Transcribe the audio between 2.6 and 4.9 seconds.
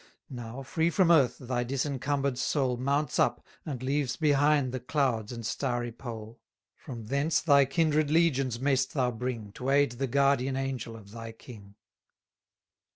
850 Mounts up, and leaves behind the